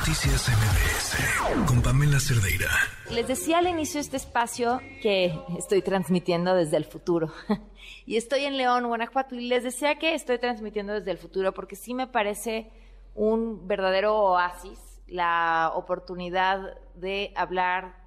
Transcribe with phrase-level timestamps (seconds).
[0.00, 2.70] Noticias MBS con Pamela Cerdeira.
[3.10, 7.30] Les decía al inicio de este espacio que estoy transmitiendo desde el futuro.
[8.06, 9.34] y estoy en León, Guanajuato.
[9.34, 12.70] Y les decía que estoy transmitiendo desde el futuro porque sí me parece
[13.14, 17.99] un verdadero oasis la oportunidad de hablar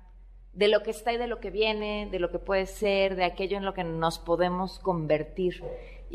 [0.54, 3.25] de lo que está y de lo que viene, de lo que puede ser, de
[3.25, 5.63] aquello en lo que nos podemos convertir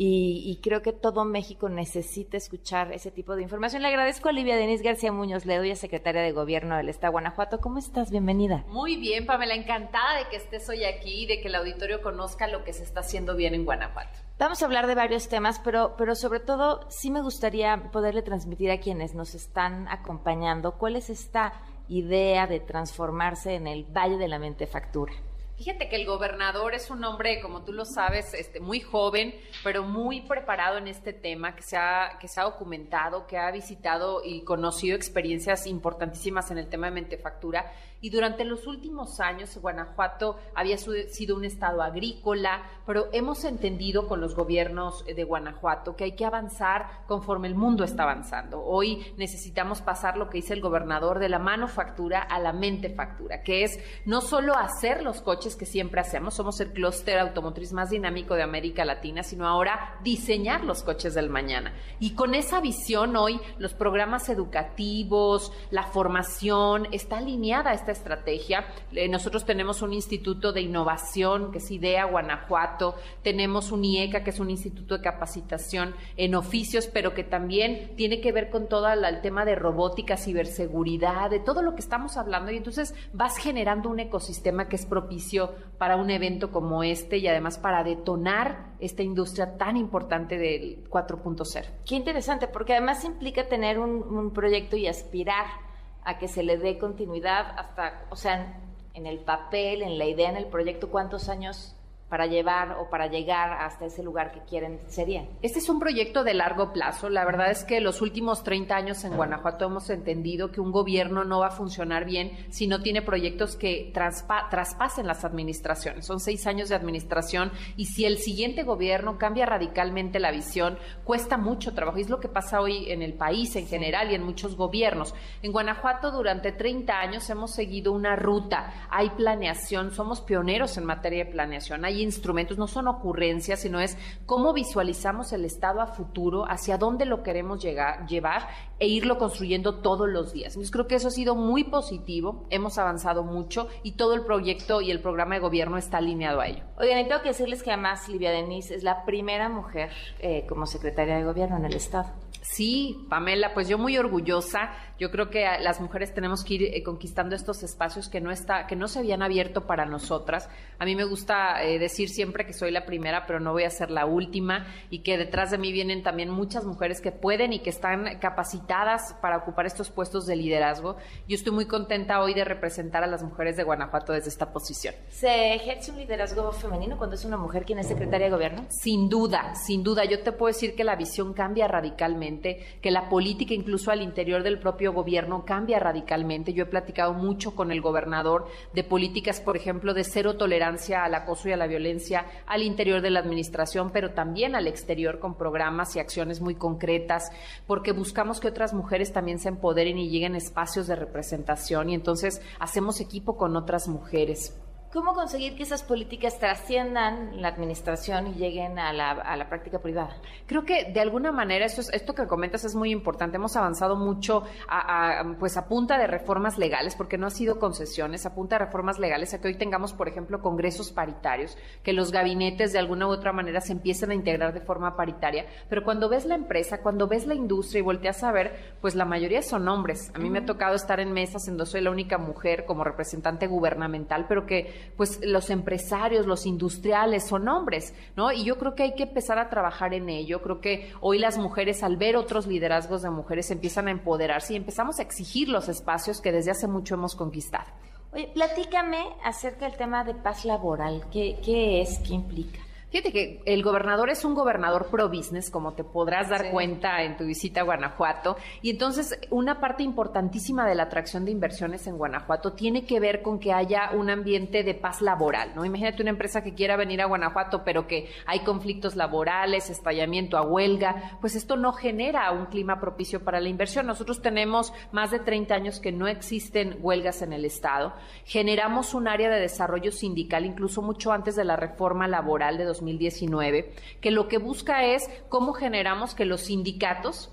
[0.00, 3.82] y, creo que todo México necesita escuchar ese tipo de información.
[3.82, 7.11] Le agradezco a Olivia Denis García Muñoz, le doy a secretaria de Gobierno del Estado
[7.11, 7.61] de Guanajuato.
[7.61, 8.13] ¿Cómo estás?
[8.13, 8.64] Bienvenida.
[8.68, 12.46] Muy bien, Pamela, encantada de que estés hoy aquí y de que el auditorio conozca
[12.46, 14.21] lo que se está haciendo bien en Guanajuato.
[14.39, 18.71] Vamos a hablar de varios temas, pero, pero sobre todo sí me gustaría poderle transmitir
[18.71, 21.55] a quienes nos están acompañando cuál es esta
[21.89, 25.13] idea de transformarse en el Valle de la Mentefactura.
[25.59, 29.83] Fíjate que el gobernador es un hombre, como tú lo sabes, este, muy joven, pero
[29.83, 34.23] muy preparado en este tema, que se, ha, que se ha documentado, que ha visitado
[34.25, 40.38] y conocido experiencias importantísimas en el tema de mentefactura y durante los últimos años Guanajuato
[40.54, 46.12] había sido un estado agrícola, pero hemos entendido con los gobiernos de Guanajuato que hay
[46.12, 48.62] que avanzar conforme el mundo está avanzando.
[48.64, 53.64] Hoy necesitamos pasar lo que dice el gobernador de la manufactura a la mentefactura, que
[53.64, 58.34] es no solo hacer los coches que siempre hacemos, somos el clúster automotriz más dinámico
[58.34, 61.72] de América Latina, sino ahora diseñar los coches del mañana.
[61.98, 68.67] Y con esa visión hoy los programas educativos, la formación está alineada estrategia.
[68.92, 74.30] Eh, nosotros tenemos un instituto de innovación que es IDEA Guanajuato, tenemos un IECA que
[74.30, 78.89] es un instituto de capacitación en oficios, pero que también tiene que ver con todo
[78.89, 83.89] el tema de robótica, ciberseguridad, de todo lo que estamos hablando y entonces vas generando
[83.89, 89.02] un ecosistema que es propicio para un evento como este y además para detonar esta
[89.02, 91.64] industria tan importante del 4.0.
[91.84, 95.67] Qué interesante, porque además implica tener un proyecto y aspirar
[96.04, 98.60] a que se le dé continuidad hasta, o sea,
[98.94, 101.77] en el papel, en la idea, en el proyecto, cuántos años
[102.09, 105.27] para llevar o para llegar hasta ese lugar que quieren sería?
[105.42, 107.08] Este es un proyecto de largo plazo.
[107.08, 111.24] La verdad es que los últimos 30 años en Guanajuato hemos entendido que un gobierno
[111.24, 116.07] no va a funcionar bien si no tiene proyectos que traspasen las administraciones.
[116.07, 121.36] Son seis años de administración y si el siguiente gobierno cambia radicalmente la visión, cuesta
[121.36, 121.98] mucho trabajo.
[121.98, 125.14] Y es lo que pasa hoy en el país en general y en muchos gobiernos.
[125.42, 128.73] En Guanajuato durante 30 años hemos seguido una ruta.
[128.91, 131.85] Hay planeación, somos pioneros en materia de planeación.
[131.85, 137.05] Hay instrumentos, no son ocurrencias, sino es cómo visualizamos el Estado a futuro, hacia dónde
[137.05, 138.49] lo queremos llegar, llevar
[138.79, 140.55] e irlo construyendo todos los días.
[140.55, 144.81] Entonces creo que eso ha sido muy positivo, hemos avanzado mucho y todo el proyecto
[144.81, 146.68] y el programa de gobierno está alineado a ello.
[146.81, 149.91] Oigan, y tengo que decirles que además Livia Denis es la primera mujer
[150.21, 152.12] eh, como secretaria de gobierno en el Estado.
[152.41, 154.71] Sí, Pamela, pues yo muy orgullosa.
[154.99, 158.67] Yo creo que las mujeres tenemos que ir eh, conquistando estos espacios que no está,
[158.67, 160.49] que no se habían abierto para nosotras.
[160.78, 163.71] A mí me gusta eh, decir siempre que soy la primera, pero no voy a
[163.71, 167.59] ser la última y que detrás de mí vienen también muchas mujeres que pueden y
[167.59, 170.97] que están capacitadas para ocupar estos puestos de liderazgo.
[171.28, 174.94] Yo estoy muy contenta hoy de representar a las mujeres de Guanajuato desde esta posición.
[175.11, 178.67] ¿Se ejerce un liderazgo femenino cuando es una mujer quien es secretaria de gobierno?
[178.69, 180.05] Sin duda, sin duda.
[180.05, 184.43] Yo te puedo decir que la visión cambia radicalmente que la política incluso al interior
[184.43, 186.53] del propio gobierno cambia radicalmente.
[186.53, 191.15] Yo he platicado mucho con el gobernador de políticas, por ejemplo, de cero tolerancia al
[191.15, 195.37] acoso y a la violencia al interior de la administración, pero también al exterior con
[195.37, 197.31] programas y acciones muy concretas,
[197.67, 202.43] porque buscamos que otras mujeres también se empoderen y lleguen espacios de representación y entonces
[202.59, 204.55] hacemos equipo con otras mujeres.
[204.91, 210.16] ¿Cómo conseguir que esas políticas trasciendan la administración y lleguen a la, práctica privada?
[210.47, 213.37] Creo que de alguna manera esto, esto que comentas es muy importante.
[213.37, 218.25] Hemos avanzado mucho a, pues a punta de reformas legales, porque no ha sido concesiones,
[218.25, 222.10] a punta de reformas legales, a que hoy tengamos, por ejemplo, congresos paritarios, que los
[222.10, 225.44] gabinetes de alguna u otra manera se empiecen a integrar de forma paritaria.
[225.69, 229.05] Pero cuando ves la empresa, cuando ves la industria y volteas a ver, pues la
[229.05, 230.10] mayoría son hombres.
[230.15, 232.84] A mí me ha tocado estar en mesas en donde soy la única mujer como
[232.84, 238.33] representante gubernamental, pero que pues los empresarios, los industriales son hombres, ¿no?
[238.33, 240.43] Y yo creo que hay que empezar a trabajar en ello.
[240.43, 244.57] Creo que hoy las mujeres, al ver otros liderazgos de mujeres, empiezan a empoderarse y
[244.57, 247.67] empezamos a exigir los espacios que desde hace mucho hemos conquistado.
[248.13, 251.05] Oye, platícame acerca del tema de paz laboral.
[251.13, 251.99] ¿Qué, qué es?
[251.99, 252.59] ¿Qué implica?
[252.90, 257.19] Fíjate que el gobernador es un gobernador pro business, como te podrás dar cuenta en
[257.19, 258.37] tu visita a Guanajuato.
[258.62, 263.20] Y entonces, una parte importantísima de la atracción de inversiones en Guanajuato tiene que ver
[263.20, 265.67] con que haya un ambiente de paz laboral, ¿no?
[265.67, 270.46] Imagínate una empresa que quiera venir a Guanajuato, pero que hay conflictos laborales, estallamiento a
[270.46, 273.87] huelga, pues esto no genera un clima propicio para la inversión.
[273.87, 277.93] Nosotros tenemos más de 30 años que no existen huelgas en el Estado.
[278.25, 283.73] Generamos un área de desarrollo sindical, incluso mucho antes de la reforma laboral de 2019,
[284.01, 287.31] que lo que busca es cómo generamos que los sindicatos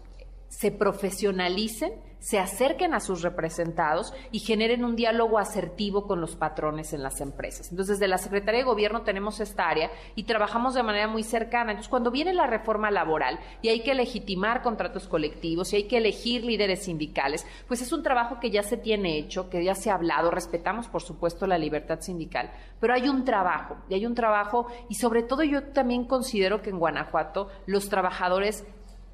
[0.56, 1.94] se profesionalicen
[2.26, 7.22] se acerquen a sus representados y generen un diálogo asertivo con los patrones en las
[7.22, 7.70] empresas.
[7.70, 11.74] Entonces, desde la Secretaría de Gobierno tenemos esta área y trabajamos de manera muy cercana.
[11.74, 15.98] Entonces, cuando viene la reforma laboral y hay que legitimar contratos colectivos y hay que
[15.98, 19.92] elegir líderes sindicales, pues es un trabajo que ya se tiene hecho, que ya se
[19.92, 24.16] ha hablado, respetamos por supuesto la libertad sindical, pero hay un trabajo, y hay un
[24.16, 28.66] trabajo y sobre todo yo también considero que en Guanajuato los trabajadores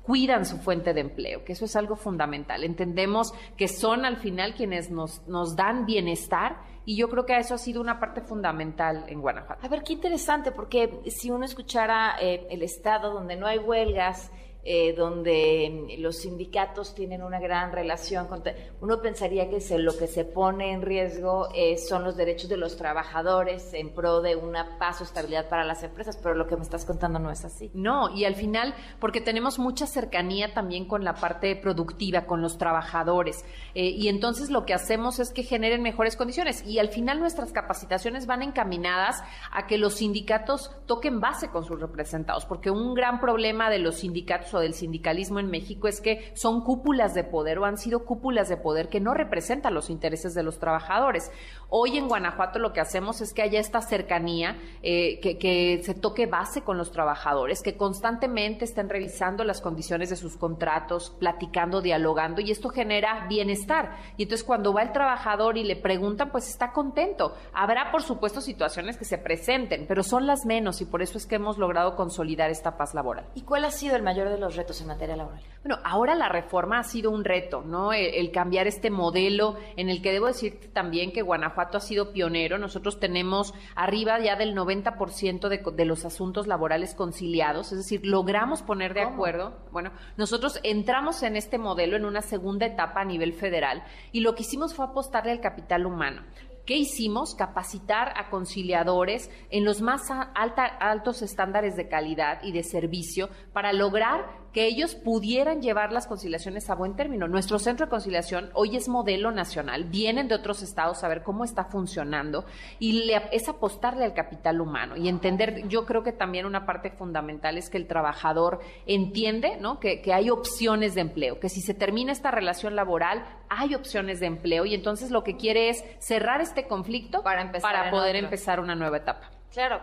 [0.03, 2.63] cuidan su fuente de empleo, que eso es algo fundamental.
[2.63, 7.53] Entendemos que son al final quienes nos, nos dan bienestar y yo creo que eso
[7.53, 9.65] ha sido una parte fundamental en Guanajuato.
[9.65, 14.31] A ver, qué interesante, porque si uno escuchara eh, el estado donde no hay huelgas,
[14.63, 18.27] eh, donde los sindicatos tienen una gran relación.
[18.27, 18.43] Con
[18.81, 22.57] uno pensaría que se, lo que se pone en riesgo eh, son los derechos de
[22.57, 26.55] los trabajadores en pro de una paz o estabilidad para las empresas, pero lo que
[26.55, 27.71] me estás contando no es así.
[27.73, 32.57] No, y al final, porque tenemos mucha cercanía también con la parte productiva, con los
[32.57, 33.43] trabajadores,
[33.73, 37.51] eh, y entonces lo que hacemos es que generen mejores condiciones, y al final nuestras
[37.51, 43.19] capacitaciones van encaminadas a que los sindicatos toquen base con sus representados, porque un gran
[43.19, 47.59] problema de los sindicatos o del sindicalismo en México es que son cúpulas de poder
[47.59, 51.31] o han sido cúpulas de poder que no representan los intereses de los trabajadores.
[51.69, 56.25] Hoy en Guanajuato lo que hacemos es que haya esta cercanía, eh, que, se toque
[56.25, 62.41] base con los trabajadores, que constantemente estén revisando las condiciones de sus contratos, platicando, dialogando,
[62.41, 63.97] y esto genera bienestar.
[64.17, 67.33] Y entonces cuando va el trabajador y le preguntan, pues está contento.
[67.53, 71.25] Habrá, por supuesto, situaciones que se presenten, pero son las menos y por eso es
[71.25, 73.25] que hemos logrado consolidar esta paz laboral.
[73.35, 75.41] ¿Y cuál ha sido el mayor de los retos en materia laboral?
[75.63, 77.93] Bueno, ahora la reforma ha sido un reto, ¿no?
[77.93, 82.57] El, cambiar este modelo en el que debo decir también que Guanajuato ha sido pionero.
[82.57, 88.61] Nosotros tenemos arriba ya del 90% de, de los asuntos laborales conciliados, es decir, logramos
[88.61, 89.57] poner de acuerdo.
[89.71, 94.35] Bueno, nosotros entramos en este modelo en una segunda etapa a nivel federal y lo
[94.35, 96.23] que hicimos fue apostarle al capital humano.
[96.65, 97.35] ¿Qué hicimos?
[97.35, 104.40] Capacitar a conciliadores en los más altos estándares de calidad y de servicio para lograr
[104.53, 107.27] que ellos pudieran llevar las conciliaciones a buen término.
[107.27, 111.43] Nuestro centro de conciliación hoy es modelo nacional, vienen de otros estados a ver cómo
[111.43, 112.45] está funcionando
[112.79, 117.57] y es apostarle al capital humano y entender, yo creo que también una parte fundamental
[117.57, 119.79] es que el trabajador entiende ¿no?
[119.79, 124.25] que, hay opciones de empleo, que si se termina esta relación laboral hay opciones de
[124.25, 128.75] empleo y entonces lo que quiere es cerrar este conflicto para, para poder empezar una
[128.75, 129.40] nueva etapa.
[129.53, 129.81] Claro,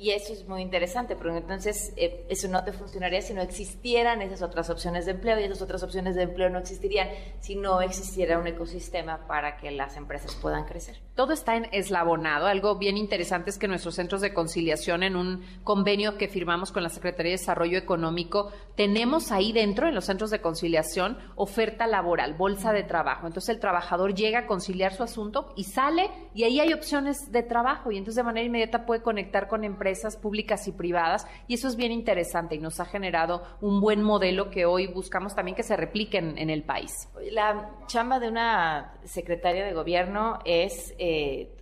[0.00, 4.20] y eso es muy interesante, porque entonces eh, eso no te funcionaría si no existieran
[4.20, 7.08] esas otras opciones de empleo y esas otras opciones de empleo no existirían
[7.38, 10.96] si no existiera un ecosistema para que las empresas puedan crecer.
[11.14, 12.46] Todo está en eslabonado.
[12.46, 16.82] Algo bien interesante es que nuestros centros de conciliación, en un convenio que firmamos con
[16.82, 22.34] la Secretaría de Desarrollo Económico, tenemos ahí dentro, en los centros de conciliación, oferta laboral,
[22.34, 23.28] bolsa de trabajo.
[23.28, 27.44] Entonces el trabajador llega a conciliar su asunto y sale y ahí hay opciones de
[27.44, 31.68] trabajo y entonces de manera inmediata puede conectar con empresas públicas y privadas y eso
[31.68, 35.62] es bien interesante y nos ha generado un buen modelo que hoy buscamos también que
[35.62, 37.08] se replique en, el país.
[37.32, 41.56] La chamba de una secretaria de gobierno es eh,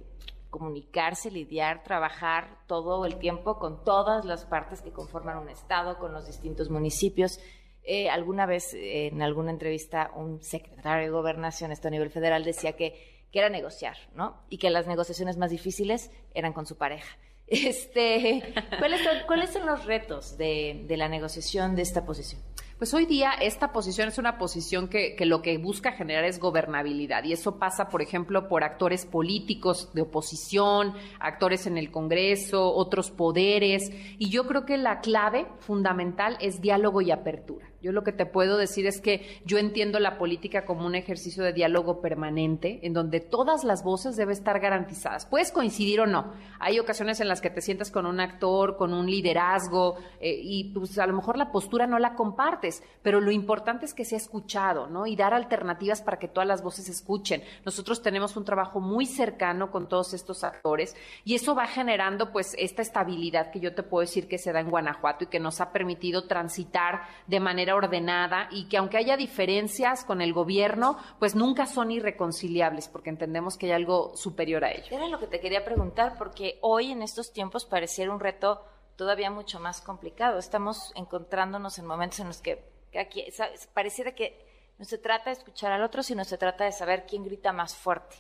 [0.51, 6.13] comunicarse, lidiar, trabajar todo el tiempo con todas las partes que conforman un Estado, con
[6.13, 7.41] los distintos municipios.
[7.83, 12.75] Eh, alguna vez en alguna entrevista un secretario de gobernación, esto a nivel federal, decía
[12.75, 14.37] que que era negociar, ¿no?
[14.49, 17.19] Y que las negociaciones más difíciles eran con su pareja.
[17.47, 22.41] Este, ¿cuáles, son, ¿Cuáles son los retos de, la negociación de esta posición?
[22.79, 27.23] Pues hoy día esta posición es una posición que, lo que busca generar es gobernabilidad
[27.25, 33.11] y eso pasa, por ejemplo, por actores políticos de oposición, actores en el Congreso, otros
[33.11, 37.74] poderes y yo creo que la clave fundamental es diálogo y apertura.
[37.85, 41.45] Yo lo que te puedo decir es que yo entiendo la política como un ejercicio
[41.45, 45.27] de diálogo permanente, en donde todas las voces deben estar garantizadas.
[45.27, 46.33] Puedes coincidir o no.
[46.61, 50.73] Hay ocasiones en las que te sientas con un actor, con un liderazgo, eh, y
[50.73, 54.17] pues a lo mejor la postura no la compartes, pero lo importante es que sea
[54.17, 55.07] escuchado, ¿no?
[55.07, 57.43] Y dar alternativas para que todas las voces escuchen.
[57.67, 62.57] Nosotros tenemos un trabajo muy cercano con todos estos actores y eso va generando pues
[62.59, 65.61] esta estabilidad que yo te puedo decir que se da en Guanajuato y que nos
[65.61, 71.35] ha permitido transitar de manera ordenada y que aunque haya diferencias con el gobierno, pues
[71.35, 74.87] nunca son irreconciliables porque entendemos que hay algo superior a ello.
[74.91, 78.65] Era lo que te quería preguntar porque hoy en estos tiempos pareciera un reto
[78.97, 80.39] todavía mucho más complicado.
[80.39, 82.65] Estamos encontrándonos en momentos en los que
[82.99, 83.25] aquí,
[83.73, 84.45] pareciera que
[84.79, 87.75] no se trata de escuchar al otro, sino se trata de saber quién grita más
[87.75, 88.17] fuerte.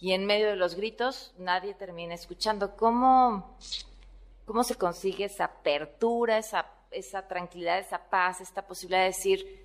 [0.00, 2.76] Y en medio de los gritos nadie termina escuchando.
[2.76, 3.56] ¿Cómo,
[4.44, 9.63] cómo se consigue esa apertura, esa, esa tranquilidad, esa paz, esta posibilidad de decir,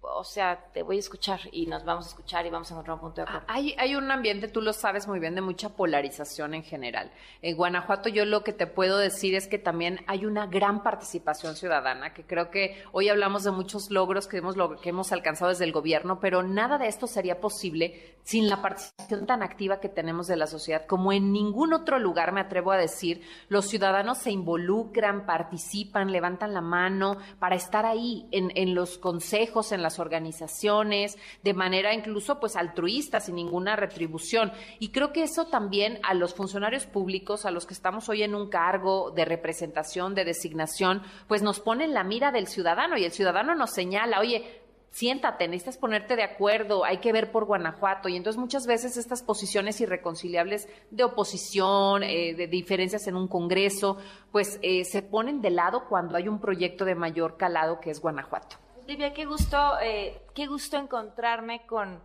[0.00, 2.94] o sea, te voy a escuchar y nos vamos a escuchar y vamos a encontrar
[2.94, 3.46] un punto de acuerdo.
[3.48, 7.10] Hay, hay un ambiente, tú lo sabes muy bien, de mucha polarización en general.
[7.42, 11.56] En Guanajuato yo lo que te puedo decir es que también hay una gran participación
[11.56, 15.64] ciudadana, que creo que hoy hablamos de muchos logros que hemos, que hemos alcanzado desde
[15.64, 20.26] el gobierno, pero nada de esto sería posible sin la participación tan activa que tenemos
[20.26, 20.86] de la sociedad.
[20.86, 26.54] Como en ningún otro lugar, me atrevo a decir, los ciudadanos se involucran, participan, levantan
[26.54, 32.40] la mano para estar ahí en, en los consejos, en las organizaciones, de manera incluso
[32.40, 34.52] pues altruista, sin ninguna retribución.
[34.78, 38.34] Y creo que eso también a los funcionarios públicos, a los que estamos hoy en
[38.34, 43.12] un cargo de representación, de designación, pues nos ponen la mira del ciudadano y el
[43.12, 48.08] ciudadano nos señala, oye, siéntate, necesitas ponerte de acuerdo, hay que ver por Guanajuato.
[48.08, 53.98] Y entonces muchas veces estas posiciones irreconciliables de oposición, eh, de diferencias en un Congreso,
[54.32, 58.00] pues eh, se ponen de lado cuando hay un proyecto de mayor calado que es
[58.00, 58.56] Guanajuato.
[58.88, 62.02] Livia, qué gusto, eh, qué gusto encontrarme con,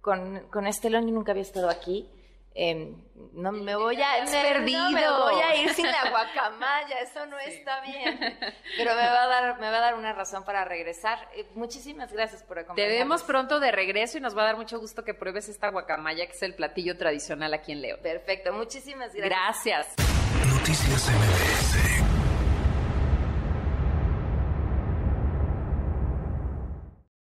[0.00, 2.08] con, con este y nunca había estado aquí.
[2.54, 2.96] Em,
[3.34, 4.90] no me voy a perdido.
[4.90, 8.18] me voy a ir sin la guacamaya, eso no está bien.
[8.78, 11.18] Pero me va a dar me va a dar una razón para regresar.
[11.36, 12.94] Eh, muchísimas gracias por acompañarnos.
[12.94, 15.68] Te vemos pronto de regreso y nos va a dar mucho gusto que pruebes esta
[15.68, 18.00] guacamaya que es el platillo tradicional aquí en Leo.
[18.00, 19.94] Perfecto, muchísimas gracias.
[19.94, 20.48] Gracias.
[20.48, 22.03] Noticias MBS